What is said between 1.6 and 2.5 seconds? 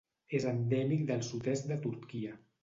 de Turquia.